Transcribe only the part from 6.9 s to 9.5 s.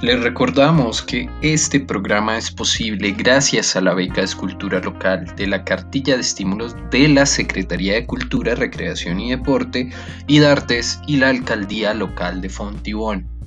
de la Secretaría de Cultura, Recreación y